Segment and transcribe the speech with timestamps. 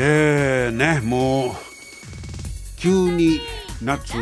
[0.00, 1.50] えー、ねもう
[2.76, 3.40] 急に
[3.82, 4.14] 夏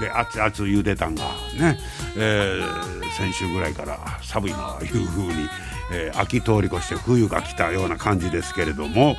[0.00, 1.22] で熱々茹でたんが
[1.56, 1.78] ね、
[2.16, 5.32] えー、先週ぐらいから寒いないうふうに、
[5.92, 9.16] えー、秋通り越して冬が来たような感じですけれども、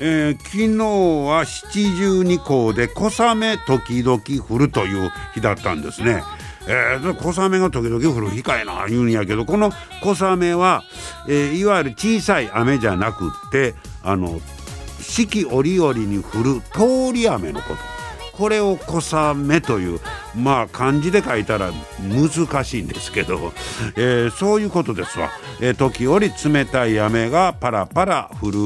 [0.00, 6.22] えー、昨日は七十二校で小雨時々降るという日だったんですね。
[6.68, 10.84] えー、小雨が時々降る日かいな言うんやけどこの小雨は、
[11.28, 13.74] えー、いわゆる小さい雨じゃなくって
[14.04, 14.40] あの
[15.12, 17.80] 四季折々に降る通り雨のこと。
[18.32, 20.00] これを小雨という
[20.34, 23.52] まあ漢字で書いたら難しいんですけど、
[23.94, 25.28] えー、そういうことですわ、
[25.60, 28.58] えー、時折冷たい雨がパラパラ降る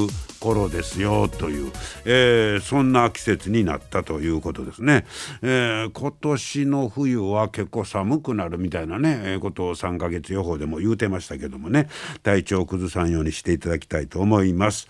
[0.47, 1.71] 頃ですよという、
[2.05, 5.05] えー、そんな季節になったということですね、
[5.41, 11.89] えー、今年の冬は結構寒くなるみたいなね、え、ことを3ヶ月予報でも言うてましたけどもね。
[12.23, 14.87] 体調を崩さんようにしていただきたいと思います。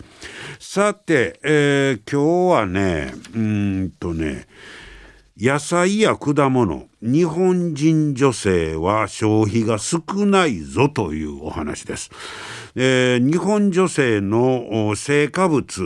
[0.60, 4.46] さて、え、今日はねうんとね
[5.40, 12.10] 野菜や果物日本人女性は消費が少ないぞというお話です。
[12.74, 15.80] えー、日本女性の成果物、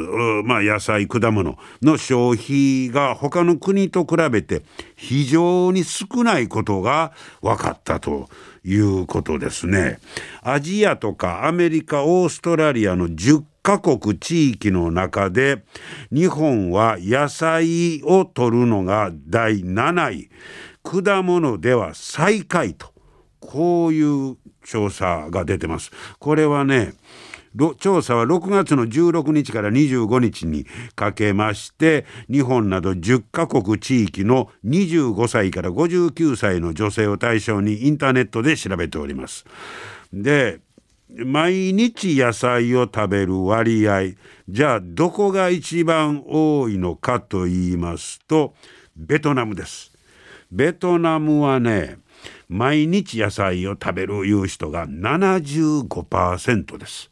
[0.45, 4.63] まあ、野菜果物の消費が他の国と比べて
[4.97, 8.31] 非常に少ないことが分かったと
[8.65, 9.99] いうことですね。
[10.41, 15.65] アジアとかアメリカオーストラリアの10カ国地域の中で
[16.11, 20.31] 日本は野菜を取るのが第7位
[20.83, 22.93] 果物では最下位と
[23.39, 25.91] こういう調査が出てます。
[26.19, 26.95] これはね
[27.79, 39.45] 調査は6月の16日から25日にかけまして日本など10カ国地域の25歳から59歳の女性を対象にインターネットで調べております。
[40.13, 40.61] で
[41.15, 44.13] 毎日野菜を食べる割合。
[44.49, 48.55] じゃあどこが一番多いのかと言いますと
[48.97, 49.93] ベトナムです。
[50.51, 51.99] ベトナムはね
[52.49, 57.11] 毎日野菜を食べるいう人が75%です。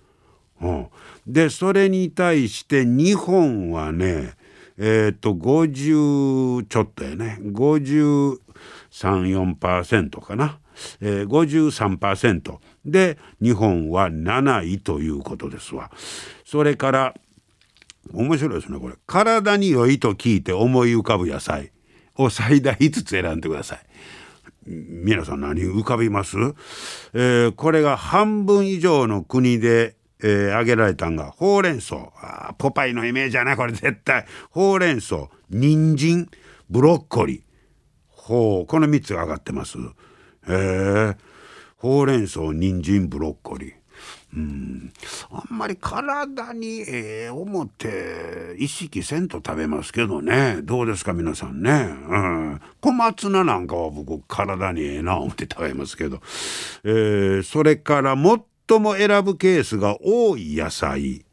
[0.62, 0.86] うん、
[1.26, 4.34] でそれに対して日本はね
[4.78, 7.38] えっ、と50ちょっとやね。
[7.42, 10.58] 534%かな、
[11.02, 15.91] えー、53%で日本は7位ということですわ。
[16.44, 17.14] それから
[18.12, 18.94] 面白いですねこれ。
[19.06, 21.72] 体に良いと聞いて思い浮かぶ野菜
[22.16, 23.80] を最大5つ選んでください。
[24.66, 26.36] 皆さん何浮かびます、
[27.14, 31.97] えー、これが半分以上の国でえー、挙げられたんがほうれん草。
[32.20, 33.72] あポパイのイメージやなこれ。
[33.72, 34.26] 絶対。
[34.50, 36.28] ほうれん草人参
[36.68, 37.42] ブロッコリー。
[38.08, 39.78] ほうこの3つが上がってます。
[39.78, 39.82] へ
[40.48, 41.16] え
[41.80, 43.72] ほうれん草人参ブロッコリー。
[44.36, 44.92] うん。
[45.30, 50.58] あんまり体にええ思って意識せんと食べますけどね。
[50.62, 56.20] どうですか皆さんね、うん、小松菜なんかは僕体にええな思って食べますけど、
[56.84, 61.24] えー、それから最も選ぶケースが多い野菜。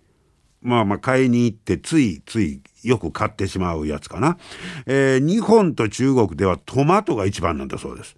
[0.62, 4.38] まあまあ買いに行ってついついよく買ってしまうやつかな、
[4.86, 8.16] えー、日本と中国ではトマトが一番なんだそうです。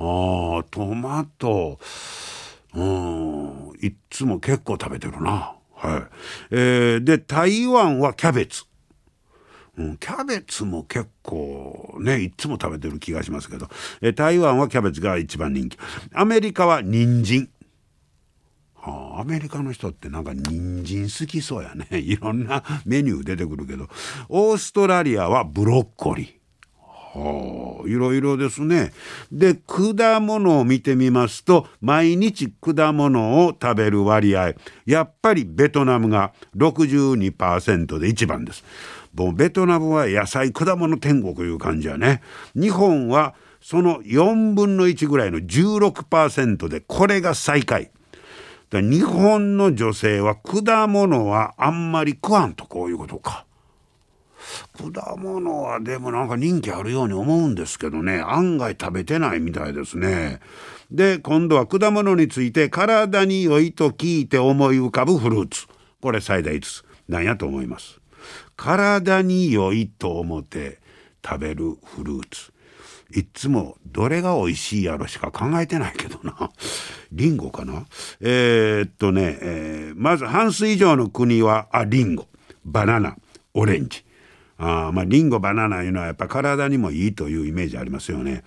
[0.00, 1.78] ああトマト。
[2.74, 3.72] うん。
[3.82, 5.54] いっつも結構食べてるな。
[5.74, 6.02] はい。
[6.50, 8.64] えー、で台湾はキャベツ。
[9.76, 13.68] うん、キャベツも結構ねいっつも食べてる気がしますけど、
[14.00, 15.78] え台湾はキャベツが一番人気。
[16.14, 17.50] アメリカは人参。
[18.74, 21.86] はあ、アメリカの人ってなんか人参好きそうやね。
[22.00, 23.88] いろんなメニュー出てくるけど。
[24.28, 26.39] オーストラリアはブロッコリー。
[27.12, 28.92] はあ、いろいろですね。
[29.32, 34.54] で、果物を見てみますと、毎日果物を食べる割合、
[34.86, 38.64] やっぱりベトナムが62%で一番です。
[39.14, 42.22] もうベトナムは野菜果物天国いう感じやね。
[42.54, 47.90] 日本はその4分の1ぐらいの16%で、これが最下位。
[48.72, 53.46] 日本の女性は果物はあんまり食わんとこういうことか。
[54.72, 60.40] 果物はでもなんか人気あるように思うんですけどね案外食べてないみたいですね。
[60.90, 65.66] で今度は果物について体に良いと聞いて思い浮かぶフルーツ
[66.00, 68.00] これ最大5つなんやと思います。
[68.56, 70.78] 体に良いと思って
[71.24, 72.52] 食べるフルーツ
[73.12, 76.50] いっつもどれが美味しいやろしか考えてないけどな。
[77.12, 77.86] リンゴかな
[78.20, 82.28] えー、っとね、えー、まず半数以上の国は、あ、リンゴ、
[82.64, 83.16] バナナ、
[83.54, 84.04] オレンジ。
[84.62, 88.44] あまあ、リンゴバナナいうのはやっぱ体にもいいというイメージありますよね。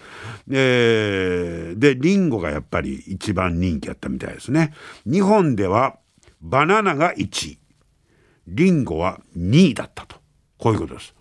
[0.51, 4.73] えー、でリンゴがやっぱり一番人気やったみたいですね。
[5.05, 5.97] 日本では
[6.39, 7.57] バナナが1位
[8.45, 10.17] リンゴは2位だったと
[10.59, 11.15] こういうことです。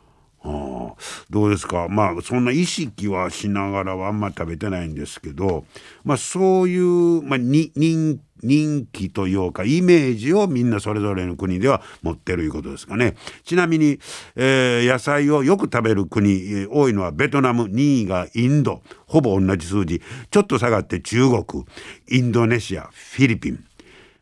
[0.45, 0.95] あ
[1.31, 1.89] どうですか？
[1.89, 5.65] まあそんな意識はしながらはあんま食べてないんですけど、
[6.05, 13.15] まあ、そういう、まあ、人人気というかイメージをみんなそれぞれの国では持ってるいうことですかね。
[13.45, 13.99] ちなみに、
[14.37, 20.03] えー、野菜をよく食べる国多いのはベトナム2位がインドほぼ同じ数字。
[20.31, 21.65] ちょっと下がって中国
[22.09, 23.65] インドネシアフィリピン。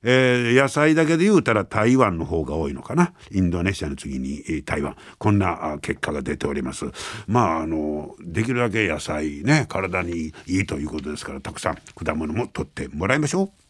[0.03, 3.13] えー、野菜だけで言うたら台湾の方が多いのかな。
[3.31, 4.97] インドネシアの次に、台湾。
[5.19, 6.87] こんな結果が出ております。
[7.27, 13.70] まああのできるだけ野菜ね体にいいということですからたくさん果物も取ってもらいましょう。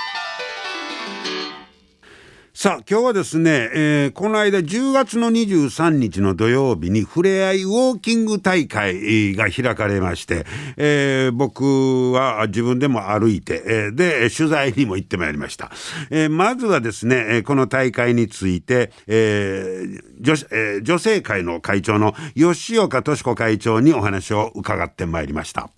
[2.61, 10.45] さあ今日はですね、えー、この間10月の23日の土曜日にふれあいウォーキング大会が開かれまして、
[10.77, 15.71] えー、僕は自分でも歩いて、えー、で取材にも行ってまいりました、
[16.11, 25.71] えー、まずはですねこの大会について、えー女えー、女性会の会長の吉岡敏子会長にお話を伺ってまいりました。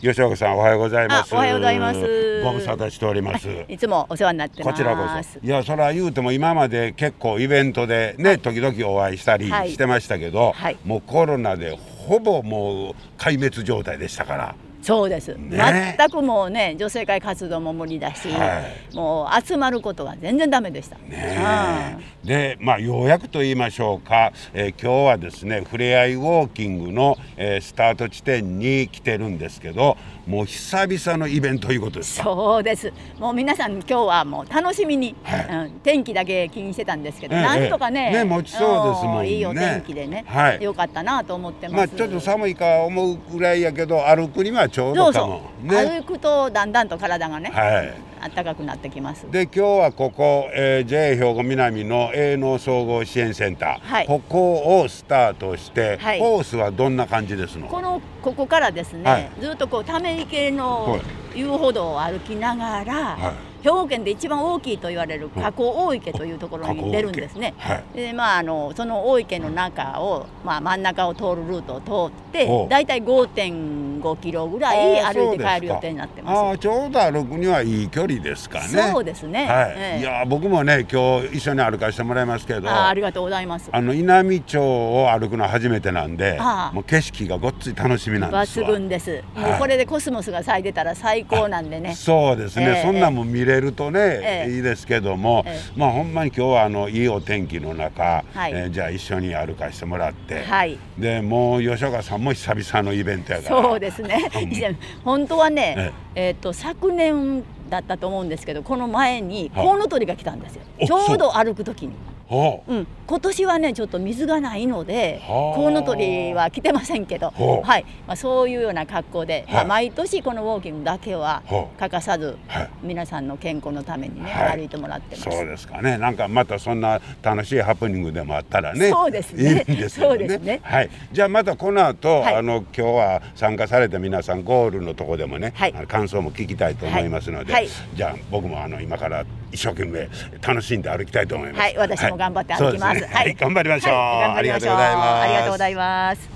[0.00, 1.34] 吉岡さんおはようございます。
[1.34, 2.42] おはようございます。
[2.44, 3.48] ご無沙汰しております。
[3.68, 5.40] いつもお世話になってこちらこそ。
[5.42, 20.96] いやそれは言うても今まで結構イベントでね、はい、時々お会いしたりしてましたけど、はい、もうコロナでほぼもう壊滅状態でしたからそうです、ね、全くもうね女性会活動も無理だし、はい、もう集まることが全然ダメでした。
[20.98, 29.96] ね、でまあようやくと言いましょうか、えー、今日はですねふれあいウォーキングの、えー、スタート地点に来てるんですけど
[30.28, 32.16] もう久々のイベントということです。
[32.22, 32.92] そうです。
[33.18, 39.30] もう皆さん今日はもう楽しみに、はい、うん、天気だけ気にしてたんですけど、えー、なんとかね,、ね持ちそうですもんね。
[39.30, 41.76] いいお天気でね、はい、よかったなと思ってます。
[41.76, 45.40] まあちょっと寒いか思うぐらいやけど歩くにはちょうどかも。
[45.62, 47.94] そうそう、ね、歩くとだんだんと体がね、はい。
[48.34, 49.30] 暖かくなってきます。
[49.30, 57.68] で今日はここ、えー、JA 兵庫南の営農総合支援センター、はい、ここをスタートして、はい、コースはどんな感じですの？
[57.68, 61.00] このここからですね、はい、ずっとこうため池の
[61.34, 63.18] 遊歩道を歩きながら、
[63.62, 67.54] 兵庫県で一番大きいと言われる河口大池というところに出るんですね。
[67.58, 76.58] はい、でまああのその大池の中を、まあ、真ん中を通るルートを通ってだいたい5.5キロぐらい歩いて帰る予定になってます。
[76.58, 78.66] ちょうど歩くにはいい距離ですかね。
[78.68, 79.46] そうですね。
[79.46, 79.74] はい。
[79.76, 82.68] えー、いや僕もね今日一緒に歩かせてもらいますけど。
[82.68, 83.68] あありがとうございます。
[83.72, 86.38] あの稲美町を歩くのは初めてなんで、
[86.72, 89.22] もう景色がごっつい楽しみなんです抜群です。
[89.34, 91.94] もうこれでコスモスが咲いてたら最高なんでね。
[91.94, 92.66] そうですね。
[92.66, 94.00] えー、そんなも見れるとね。
[94.22, 95.44] えーいいですけども、
[95.76, 103.62] まあほんまに今日はあのいいお天気の中、はい、えー、じゃあ一緒に歩かしてもらって、はい、でもう吉岡さんも久々のイベントやから。
[103.62, 104.30] そうですね。
[105.04, 110.62] 本当はねえー、っと昨年だったと思うんですけどこの前にコウノトリが来たんですよ。
[110.86, 111.92] ちょうど歩く時に。
[112.30, 117.84] うん、今年はねちょっと水がないのでコウノトリは来てませんけど、はい。
[118.06, 121.42] まあ、そういうような格好で、まあ、毎年このウォーキングだけは
[121.78, 122.36] 欠かさず、
[122.82, 125.98] 皆さんの健康のためにね、歩いてもらってそうですかね。
[125.98, 129.64] なんかまたそんな楽しいハプニングでもあったらねそうですね。
[129.68, 130.38] いいんですよね。
[130.38, 135.54] ね、はい、じゃあまたこの後、あの今日は参加された皆さんゴールのとこでもね、
[135.88, 137.54] 感想も聞きたいと思いますので、
[137.94, 140.08] じゃあ僕もあの今から一生懸命
[140.46, 141.60] 楽しんで歩きたいと思います。
[141.60, 143.06] はい、私も頑張って歩きます。
[143.06, 143.94] はい、頑張りましょう。
[143.94, 145.22] ありがとうございます。
[145.22, 146.30] ありがとうございます。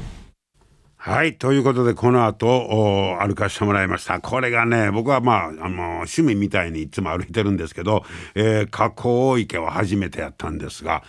[0.96, 8.04] はいということでこの後歩かしてもらいましたこれがね僕はまああの趣味みたいにいつも歩いてるんですけど、
[8.36, 11.02] えー、河口池は初めてやったんですが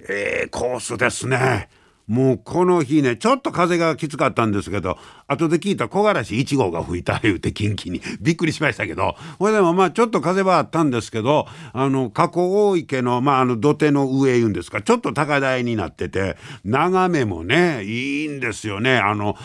[0.00, 1.68] えー、コースですね。
[2.06, 4.96] もうこの日ねちょっと風がきつかったんですけど
[5.28, 8.00] 後で聞いた木枯らし1号が吹いた言うて近畿に。
[8.20, 9.14] びっくりしましたけど。
[9.38, 14.80] これでもまあちょっと風はあったんですけどあの河口大池の,、まあ、あの土手の上言うんですか。
[14.80, 18.96] ちょっと高台になってて眺めもねいいんですよね。
[18.96, 19.36] あの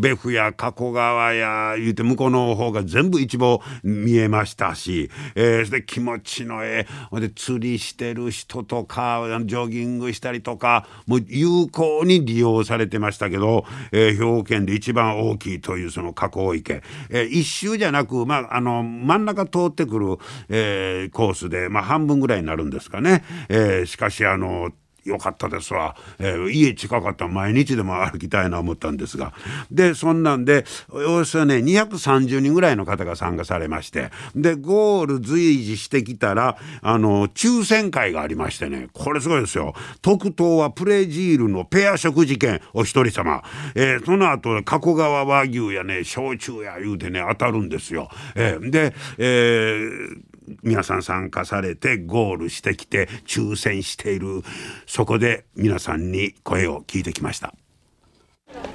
[0.00, 23.22] 別府や加古川や言うて向こうの方が全部一望見えましたし、えー、で気持ちのええで釣りしてる人とかジョギングしたりとかもう有効に利用されてましたけど、えー、兵庫県で一番番大きいというその河口池、えー、一周じゃなく、まあ、あの真ん中通ってくる、えー、コースで、まあ、半分ぐらいになるんですかね。
[23.48, 24.72] えー、しかしあの
[25.06, 29.32] よかったですわ、えー、家近かった毎日でも歩きたいな思ったんですが。
[29.70, 34.10] でそんなんでおよそね230人ぐらいの方が参加されまして。
[34.34, 38.88] でゴール随時してきたらあの抽選会がありましてね。
[38.92, 39.74] これすごいですよ。
[40.02, 43.42] 特等はプレジールのペア食事券お一人様、
[43.74, 48.08] えー、その後加古川和牛やね焼酎や言うてね当たるんですよ。
[48.34, 54.42] えー、で、えー皆さん参加されてゴールしてきて抽選している
[54.86, 57.54] そこで皆さんに声を聞いてきました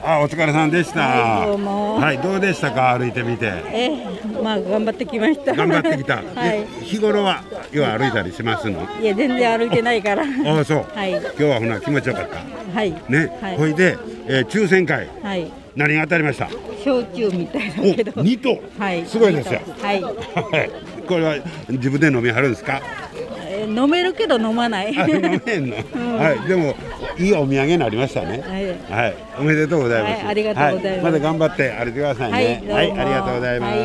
[0.03, 0.99] あお疲れさんでした。
[0.99, 1.95] はい、どうも。
[1.95, 2.95] はい、どうでしたか？
[2.97, 3.45] 歩いてみて。
[3.47, 5.53] えー、まあ頑張ってきました。
[5.55, 6.17] 頑張ってきた。
[6.35, 6.65] はい。
[6.83, 8.85] 日頃は要は歩いたりしますの？
[9.01, 10.23] いや全然歩いてないから。
[10.45, 10.85] ああそう。
[10.93, 11.11] はい。
[11.11, 12.43] 今日はほな気持ちよかった。
[12.75, 12.91] はい。
[13.09, 13.37] ね。
[13.41, 13.97] はい、ほいで、
[14.27, 15.07] えー、抽選会。
[15.23, 15.51] はい。
[15.75, 16.49] 何が当たりました？
[16.83, 18.21] 焼酎みたいだけど。
[18.21, 18.61] 二頭。
[18.77, 19.05] はい。
[19.05, 19.61] すごいですよ。
[19.81, 20.01] はい。
[21.11, 21.35] これは
[21.67, 22.81] 自分で飲みはるんですか？
[23.67, 24.93] 飲めるけど飲まない。
[24.93, 25.05] 飲
[25.45, 26.73] めんの、 うん、はい、でも
[27.17, 28.41] いいお土産になりましたね。
[28.47, 28.57] は
[28.97, 30.13] い、はい、おめでとうございます。
[30.13, 31.03] はい、ありがとうございます。
[31.03, 32.63] まだ頑張って歩いてくださいね。
[32.69, 33.75] はい、ありがとうございます。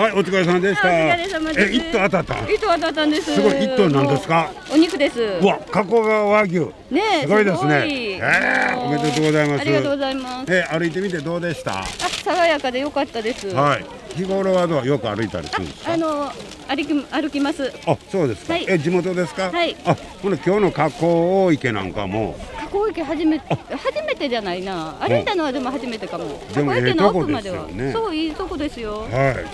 [0.00, 0.88] はい、お疲れさんでした。
[0.90, 1.26] え、
[1.72, 2.34] 一頭当たった？
[2.52, 3.34] 一頭当たったんです。
[3.34, 4.50] すごい、一頭なんですか？
[4.72, 5.20] お肉です。
[5.42, 6.58] わ、加古川和牛。
[6.90, 7.84] ね、すごいですね。
[7.86, 9.60] ええ、おめでとうございます。
[9.60, 10.52] ありがとうございます。
[10.52, 11.80] え、歩いてみてどうでした？
[11.80, 11.84] あ、
[12.24, 13.48] 爽やかで良かったです。
[13.54, 13.84] はい。
[14.16, 14.86] 日頃はどう？
[14.86, 15.92] よく歩いたりするんですか？
[15.92, 16.32] あの
[16.68, 17.72] 歩き歩きます。
[17.86, 18.54] あ、そうですか。
[18.54, 19.50] はい、え、地元ですか？
[19.50, 19.76] はい。
[19.84, 22.34] あ、この今日の河口大池なんかも？
[22.56, 24.96] 河口池初め初めてじゃないな。
[25.00, 26.40] 歩いたのはでも初めてかも。
[26.54, 27.92] でもええとこですよね。
[27.92, 29.00] そういいとこですよ。
[29.00, 29.08] はい、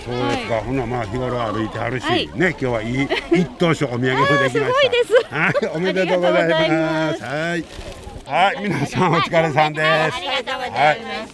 [0.05, 0.61] そうですか。
[0.61, 4.51] ほなまあ日頃歩いてはるし、ね今日はいい一等賞お土産もできました。
[4.51, 5.27] すごいです。
[5.29, 7.23] はい、おめでとうございます。
[7.23, 8.02] はい。
[8.25, 9.85] はい、皆さんお疲れさんです。
[9.85, 10.13] はい、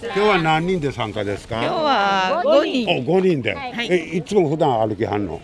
[0.05, 1.63] 今日は何人で参加ですか？
[1.63, 2.89] 今日は五人。
[2.91, 3.57] お、五人で。
[3.89, 5.41] え、いつも普段歩きはんの？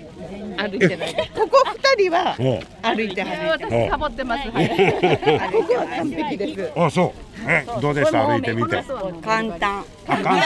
[0.57, 1.15] 歩いてない。
[1.35, 1.63] ここ
[1.97, 2.35] 二人は
[2.83, 3.51] 歩いてはる。
[3.51, 4.45] 私サボってます。
[4.45, 6.73] ここは完璧です。
[6.77, 7.13] あ、そう。
[7.47, 8.27] え、どうでした？
[8.27, 8.83] 歩いてみて。
[9.23, 9.85] 簡単。
[10.07, 10.43] 簡単。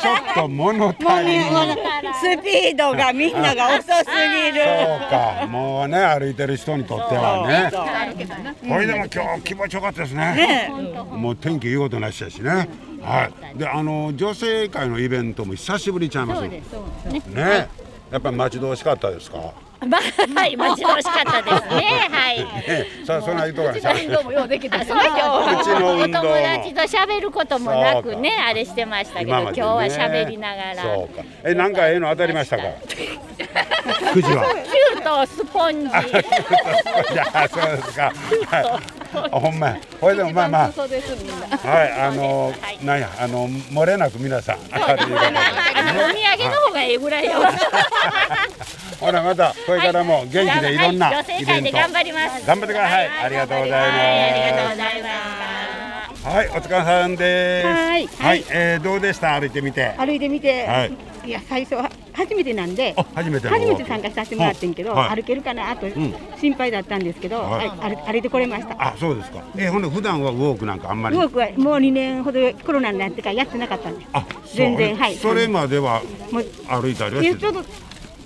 [0.00, 1.40] ちょっと物足り
[2.20, 4.64] スピードがみんなが遅すぎる。
[4.64, 7.70] そうか、もうね歩いてる人にとってはね。
[8.68, 10.70] これでも今日気持ちよかったですね。
[11.12, 12.68] もう天気いいことなしやしね。
[13.02, 13.58] はい。
[13.58, 16.42] で、あの女性会のイベントも久しぶりちゃいます。
[16.48, 17.68] ね。
[18.10, 19.38] やっぱり待ち遠しかったですか？
[19.86, 20.00] まあ、
[20.40, 21.86] はい、待ち遠しかったですね。
[22.12, 22.46] はい。
[23.06, 23.74] さあ、そのところ
[24.04, 24.84] 運動もようできた。
[24.84, 25.96] そう、今日は。
[25.96, 30.82] お友達と喋ることもなくね、あれしてましたけど、今日は喋りながら。
[30.82, 31.22] そうか。
[31.44, 32.64] え、なんかええの当たりましたか？
[34.12, 34.44] くじは。
[34.94, 35.90] キュートスポンジ。
[35.90, 38.12] じゃあ、そうですか。
[39.32, 47.32] ほんまこれでもまあまあはいあのなんやあの漏れなく皆さん明るいお土産の方がええぐらいよ
[49.00, 52.46] ほらまたこれからも元気でいろんなイベント頑張ります。
[52.46, 53.08] 頑張ってください。
[53.24, 53.90] ありがとうございます。
[53.90, 55.08] ありがとうございま
[56.16, 56.28] す。
[56.28, 57.66] はいお疲れさんです。
[57.66, 59.40] はい、はい、えー、どうでした？
[59.40, 59.94] 歩いてみて。
[59.96, 60.92] 歩いてみて、はい、
[61.24, 65.86] いや最初は初めてなんで初めて初めて参加させてもらってんけど、はい、歩けるかなと
[66.38, 68.76] 心配だったんですけど、はい、歩いてこれました。
[68.78, 69.42] あそうですか。
[69.56, 71.16] えー、ほんで普段はウォークなんかあんまり？
[71.16, 74.08] ウォークはもう2年ほどコロナになってからやってなかったんです。
[74.12, 75.16] あ全然はい。
[75.16, 76.02] それまでは
[76.68, 77.40] 歩いたりはしてた？
[77.40, 77.64] ちょっと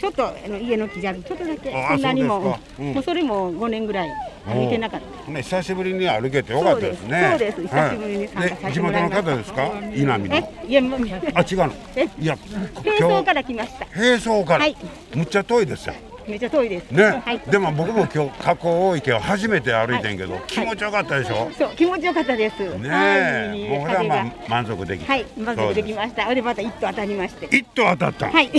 [0.09, 4.11] あの家の木じゃちょっとだけそんなにも、うん、もうそれも5年ぐらい
[4.47, 5.31] 歩いてなかった。
[5.31, 7.29] ね久しぶりに歩けてよかったですね。
[7.31, 8.73] そうです久しぶりに参加さ。
[8.73, 9.71] 地元の方ですか？
[9.95, 10.37] 稲見の。
[10.67, 11.73] いやもうあ違うの。
[12.19, 12.37] いや
[12.83, 13.87] 平層から来ました。
[13.87, 14.61] 平層から。
[14.61, 14.77] はい。
[15.15, 15.95] むっちゃ遠いですよ。
[16.27, 16.91] めっちゃ遠いです。
[16.91, 17.39] ね、はい。
[17.51, 22.79] でも僕も今日加工大池を初めて歩いてんけど、気持ちよかったでしょ、そう気持ちよかったです。
[22.79, 23.61] ねはい。
[23.63, 25.27] え、もうこれはまあ満足できはい。
[25.37, 26.29] 満足できました。
[26.29, 27.47] あれまた一頭当たりまして。
[27.57, 28.51] 一頭当たった、はい。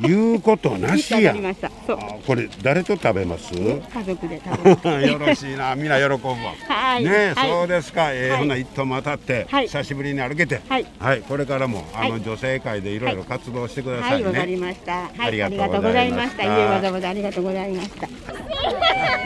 [0.00, 1.32] 言うことな一しや。
[1.32, 1.70] 頭当たりました。
[1.86, 1.98] そう。
[1.98, 3.52] あこれ誰と食べます？
[3.54, 4.88] 家族で食べます。
[5.08, 6.36] よろしいな、みんな喜ぶわ。
[6.68, 7.04] はい。
[7.04, 8.38] ねそうですか、えーはい。
[8.40, 9.66] ほな一頭も当たって、はい。
[9.66, 10.86] 久しぶりに歩けて、はい。
[11.28, 12.22] これからもあの、はい。
[12.22, 14.20] 女性会でいろいろ活動してくださはい。
[14.20, 14.28] い、ね。
[14.28, 14.92] わかりました。
[14.92, 16.42] はい、ありがとうございました。
[16.44, 18.08] いえ、わざわざありがとうございました。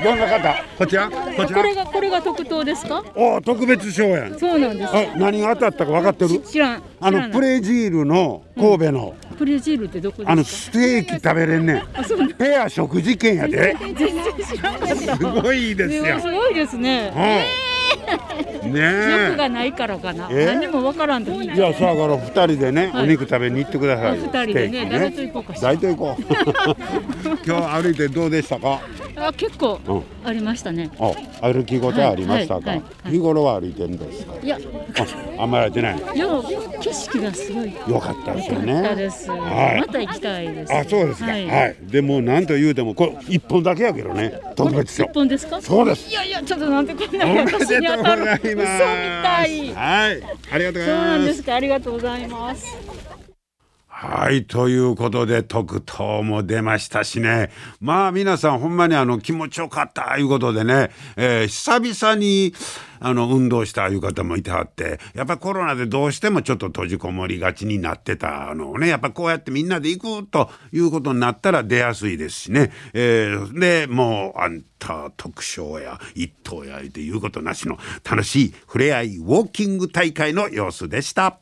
[0.05, 1.63] どんな方、こちら、こちら？
[1.63, 3.05] これがこれが特等ですか？
[3.15, 4.39] お特別賞やん。
[4.39, 4.97] そうなんです。
[4.97, 6.41] あ、何が当たったか分かってる？
[6.41, 6.83] 知らん。
[7.01, 10.33] あのプレジールの神戸の、プレジールってどこですか？
[10.33, 11.83] あのステーキ食べれんねん。
[12.35, 13.77] ペア食事券やで。
[13.81, 14.09] 全然
[14.45, 14.97] 知らんかった。
[15.17, 16.21] すごいですよ。
[16.21, 17.13] すごいですね。
[17.15, 18.52] うん。
[18.69, 20.29] 欲がないからかな。
[20.31, 20.47] え？
[20.47, 21.25] 何もわからん。
[21.25, 26.23] じゃあさあから二人でね、はいお肉食べに行ってください二人でね誰と行こうか誰と行こう。
[27.47, 28.81] 今日歩いてどうでしたか？
[29.17, 30.91] あ結構うんありましたね。
[30.99, 31.13] あ、
[31.53, 32.73] 歩き応えありましたか？
[33.11, 34.35] 日頃は歩いてるんですか？
[34.43, 34.59] いや、
[35.39, 35.99] あ、あんまり歩いてない。
[36.19, 36.43] でも
[36.81, 39.11] 景色がすごいよかったですよ良かったねで。
[39.11, 39.31] す。
[39.31, 39.37] は
[39.77, 40.75] いまた行きたいです。
[40.75, 41.27] あ、そうですか。
[41.27, 41.91] ははいい。
[41.93, 44.33] でもなんと言うてもこれ一本だけやけどね。
[44.57, 45.13] 特別賞一。
[45.13, 45.61] 本ですか？
[45.61, 46.09] そうです。
[46.09, 47.87] いやいやちょっとなんてこんな私に。
[47.87, 48.67] 当たる嘘み
[49.23, 49.75] たい。
[49.75, 50.23] はい。
[50.53, 51.07] ありがとうごそうざいま。
[51.07, 51.55] なんですすか。
[51.55, 52.67] ありがとうございます。
[54.05, 57.53] はい、ということで、特等も出ましたしね。
[57.81, 62.53] まあ、皆さん、ほんまにあの、気持ちよかった、いうことでね、えー久々に、
[62.99, 72.73] あの、運動したいう方もいてはって、やっぱコロナでどうしてもちょっと閉じこもりがちになってたのをね、やっぱこうやってみんなで行くということになったら出やすいですしね。
[72.95, 81.42] えーで、もう、あんた特賞や一等やっていうことなしの楽しい触れ合いウォーキング大会の様子でした。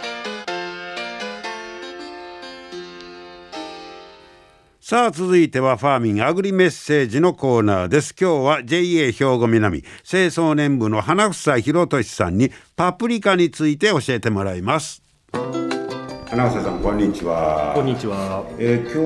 [4.91, 15.01] さあ続いてはファーミンアグリメッセージのコーナーです今日は JA 兵庫南清掃年部の花房博俊さんにパプリカについて教えてもらいます
[15.31, 18.45] 花房さんこんにちはこんにちは。
[18.59, 18.97] えー今日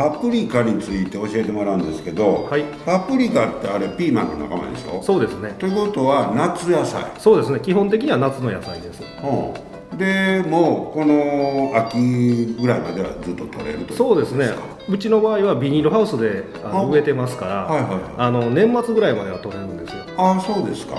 [0.00, 5.02] はパプリカについて教えてもらうんですけど、はいパプリカってあれピーマンの仲間でしょ？
[5.02, 5.54] そうですね。
[5.58, 7.60] ということは夏野菜そうですね。
[7.60, 9.02] 基本的には夏の野菜です。
[9.02, 14.48] うんでもうこの秋ぐらいまではずっと取れるというそうですね。
[14.88, 20.02] うちの場合はビニールハウスであのあ植えてますから、はいはいあの年末ぐらいまでは取れるんですよ。
[20.16, 20.96] ああそうですか。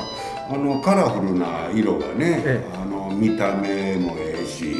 [0.50, 2.78] あのカラフルな色がね、ええ。
[2.78, 4.76] あの見た目もええし、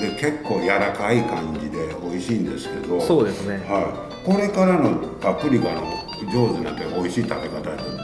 [0.00, 3.00] で結構柔らかい感じで美味しいんですけど。
[3.00, 3.56] そうですね。
[3.68, 3.80] は
[4.22, 5.82] い、これからのパプリカの
[6.32, 7.97] 上手なって美味しい食べ方って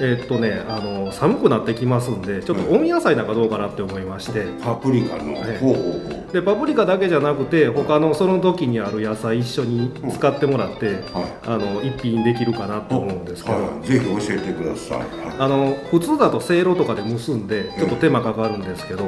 [0.00, 4.46] えーっとね、あの寒くなってきますんで、ちょっと温野菜なんかどうかなって思いまして。
[4.62, 11.02] パプリカのねほうほうほうでパプリカだけじゃなくて他のその時にある野菜一緒に使ってもらって、はい。
[11.46, 15.08] あの一品できるかなと思うんですけど、はい、ぜひ教えてください、はい。
[15.38, 19.04] あの普通だとせいろとかで結んでちょっと手間かかるんですけど、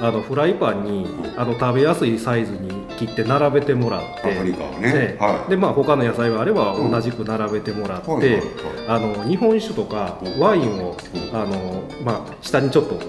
[0.00, 1.06] あのフライパンに
[1.36, 5.16] あの食べやすいサイズに切って並べてもらってパプリカをね。
[5.18, 5.50] はい。
[5.50, 8.42] でまあ他の野菜があれば同じく並べてもらって、
[8.86, 10.96] あの日本酒とかワインを
[11.32, 13.00] あの、まあ、下にちょっと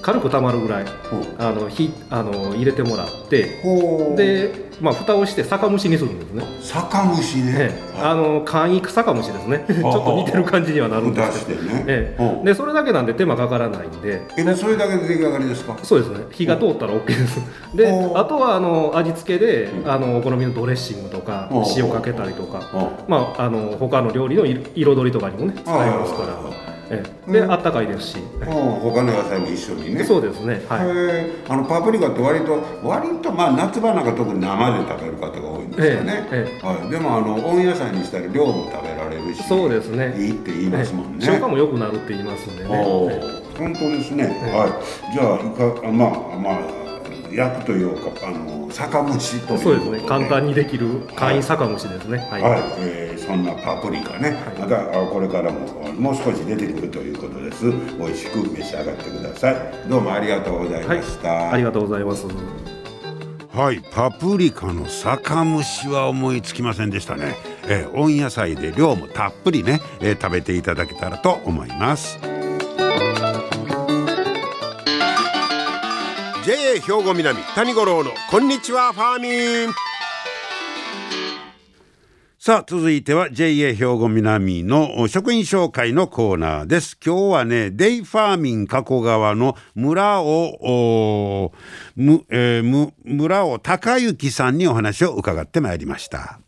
[0.00, 0.84] 軽くたまるぐらい
[1.38, 3.62] あのひあの入れてもらって
[4.16, 6.44] で、まあ蓋をして酒蒸しにするんですね。
[6.62, 8.00] 酒蒸しね、ええ。
[8.00, 8.14] あ。
[8.14, 9.64] の簡易酒蒸しですね。
[9.68, 11.84] ちょっと似てる感じにはなるんですけど、ね。
[11.86, 12.44] ええ。
[12.44, 14.22] でそれだけなんで手間かからないんで。
[14.36, 15.76] えでそれだけで出来上がりですか？
[15.82, 16.20] そうですね。
[16.30, 17.40] 火が通ったら OK です。
[17.74, 22.58] であとはあの味付けであのお好みのドレッシングとか塩かけたりとか。
[23.08, 27.32] まああの他の料理の彩彩りとかにもね使えますからええ。
[27.32, 28.16] であったかいですし。
[28.18, 28.46] うん。
[28.46, 30.04] 他の野菜も一緒にね。
[30.04, 30.62] そうですね。
[30.68, 31.50] はい。
[31.50, 40.14] あのパプリカって割と割とまあ夏場なんか特に生で食べる方が多いんですよね、えはい、でもあの温野菜にしたら量も食べられるしそうですね。
[40.18, 42.70] いいって言いますもんね、消化も良くなるって言いますんでね。
[42.70, 44.68] おえー本当ですね、は
[45.10, 45.12] い。
[45.12, 46.87] じゃあいかあまあまあ
[47.32, 50.08] 焼くというかあの酒蒸しというそうですね。
[50.08, 52.18] 簡単にできる簡易酒蒸しですね。
[52.30, 57.64] はい、はい、えー、そんなパプリカね、はい、またこれからももう少し出てくるということです。
[57.98, 59.54] 美味しく召し上がってください。
[59.88, 62.26] どうもありがとうございました、はい、ありがとうございます。
[63.52, 63.80] はい。
[63.90, 72.18] パプリカの酒蒸しは思いつきませんでしたね、えー、温野菜で量もたっぷりね、えー、食べていただけたらと思います
[76.80, 79.74] 兵庫南谷五郎のこんにちはファーミン。
[82.38, 86.96] さあ続いては JA 兵庫南の職員紹介のコーナーです。
[87.04, 91.52] 今日はねデイファーミン加古川の村尾
[91.96, 96.38] む、えー、む村尾隆之さんにお話を伺ってまいりました。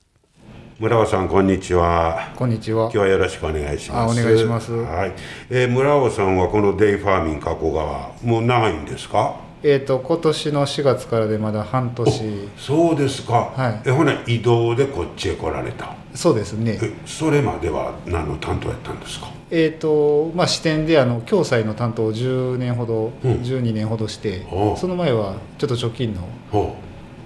[0.79, 2.33] 村尾さんこんにちは。
[2.37, 2.85] こんにちは。
[2.85, 4.19] 今日はよろしくお願いします。
[4.19, 4.73] お願いします。
[4.73, 5.13] はい、
[5.51, 9.50] えー、村尾さんはこのデイファーミン加古川もう長いんですか？
[9.63, 12.49] えーと、今年の4月からでまだ半年。
[12.57, 15.95] そうですか、はい、えほな移動でこっちへ来られた。
[16.15, 16.79] そうですね。
[17.05, 19.29] それまでは何の担当やったんですか？
[19.51, 24.47] えーとまあ、支店であの共済の担当を10年ほど、うん、12年ほどして
[24.77, 26.77] その前はちょっと貯金の、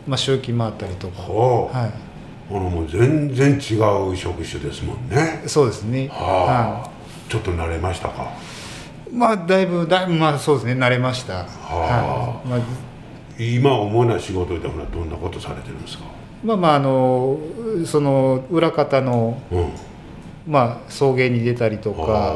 [0.06, 3.74] まあ、集金回ったりとか、はい、このもう全然違
[4.10, 5.42] う職種ですもんね。
[5.46, 6.08] そうですね。
[6.08, 6.90] は
[7.28, 8.32] い、ちょっと慣れましたか？
[9.14, 11.46] まあだいぶだいぶまあそうですね慣れました、は
[12.44, 12.60] あ、はい。
[12.60, 12.68] まあ、
[13.38, 16.04] 今主な仕事ではどんなことされてるんですか？
[16.42, 17.38] まあまああの
[17.86, 19.70] その裏方の、うん、
[20.46, 22.34] まあ送迎に出たりとか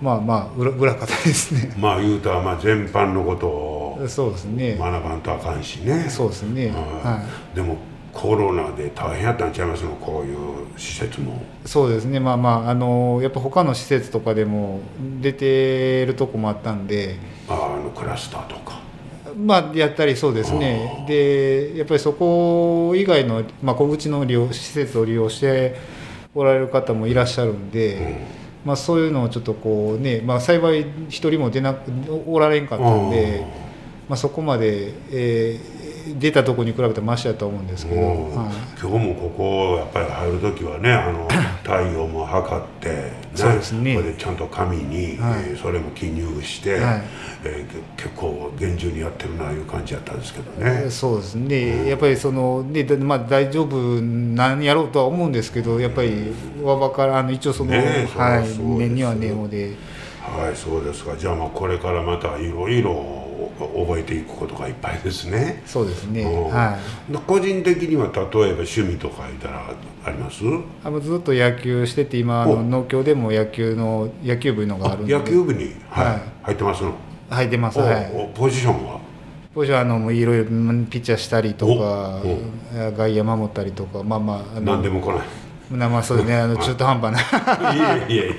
[0.00, 1.74] まあまあ裏裏方ですね。
[1.78, 4.76] まあ言うたらまあ全般のことをそうですね。
[4.76, 6.08] 学ばんとあかんしね。
[6.08, 7.20] そうですね、は
[7.52, 7.76] い、でも
[8.18, 11.40] コロナで大変やったんちゃいますのこういう施設も。
[11.64, 12.18] そうですね。
[12.18, 14.80] まあまああのやっぱ他の施設とかでも
[15.20, 17.16] 出てるとこもあったんで。
[17.48, 18.80] ああのクラスターとか。
[19.36, 21.04] まあやったりそうですね。
[21.06, 25.76] でやっぱりそこ以外の、まあ、こううちの利用施設を利用して
[26.34, 28.16] おられる方もいらっしゃるんで、うん、
[28.64, 31.76] まあ、そういうのをちょっとこうね、まあ、幸い一人も出な
[32.26, 33.46] おられんかったんで、
[34.08, 35.77] まあ、そこまで、えー、
[36.16, 38.10] 出たとこに比べてましやと思うんですけど、はい、
[38.80, 41.28] 今日もここやっぱり入る時はねあの
[41.62, 43.94] 太陽も測って、ね、そうですね。
[43.94, 47.02] これでちゃんと紙に、はい、えー、それも記入して、はい、
[47.44, 59.76] えー、結構厳重にやってるないう感じやったんですけどね、えー、そうですね、うん、やっぱりその、ねまあ、大丈夫何やろうとは思うんですけどやっぱりわばからあの一応その、ね、はい念には念をで。
[60.28, 61.16] はいそうですか。
[61.16, 63.27] じゃあまあこれからまたいろいろ
[63.58, 65.62] 覚えていくことがいっぱいですね。
[65.66, 66.78] そうですね、は
[67.10, 70.44] い、個人的には例えば趣味とか言ったらあります？
[70.84, 75.12] あのずっと野球してて今あの農協でも野球の野球部のがあるんで。
[75.12, 76.94] 野球部に、はい、はい、入ってますの？
[77.30, 78.32] 入ってますはい。
[78.34, 79.00] ポジションは？
[79.54, 82.22] ポジションあのいろいろピッチャーしたりとか
[82.96, 85.26] 外野守ったりとかまあまあ何でも来ない
[85.70, 87.74] まあそうねあの中途半端な。
[87.74, 88.34] いやいやいや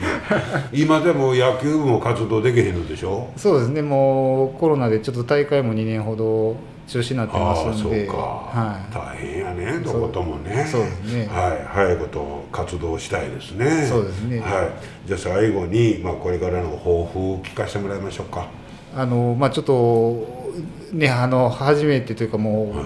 [0.74, 3.32] 今でも野球部も活動できへんのでしょ？
[3.38, 3.84] そうですね。
[3.84, 6.56] もうコロナでちょっと大会も2年ほど
[6.88, 8.08] 中止になってますんで。
[8.08, 10.65] はい、大変やねどこともね。
[10.65, 11.28] そうですね。
[11.28, 11.65] はい。
[11.68, 13.86] 早いこと活動したいですね。
[13.86, 14.39] そうですね。
[14.39, 15.08] はい。
[15.08, 18.48] じゃあ最後に、まあ、これからの抱負を聞かせてもらいましょうか。
[18.96, 20.52] あのまあちょっと
[20.94, 22.84] ねあの初めてというかもう、は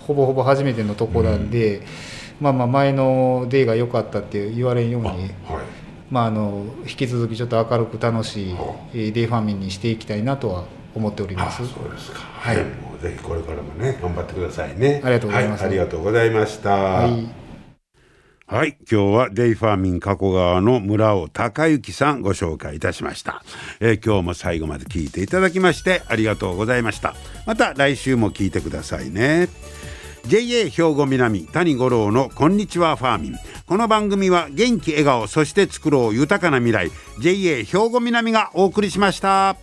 [0.00, 1.84] ほぼほぼ初めてのとこなんで、うん
[2.40, 5.16] まあまあ前のデーが良かったって言われんように、はい、
[6.10, 8.54] まああの引き続きちょっと明るく楽しい
[8.92, 11.66] デーファミンにしていきたいなとは思っております。
[11.66, 12.20] そうですか。
[12.20, 12.56] はい。
[12.58, 12.62] も
[12.98, 15.00] うぜひこれからもね頑張ってくださいね。
[15.04, 15.60] ありがとうございます。
[15.62, 16.70] はい、ありがとうございました。
[16.70, 17.48] はい。
[18.50, 23.42] はい、今日はデイファーミン加古川の村尾隆之さんご紹介いたしました、
[23.78, 29.50] えー、今日も最後まで聞いていただきましてありがとうございましたまた来週も聞いてくださいね
[30.26, 33.34] JA 兵庫南谷五郎のこんにちはファーミン。
[33.66, 36.90] この番組は元気笑顔そして作ろう豊かな未来。
[37.20, 39.56] JA 兵庫南がお送りしました。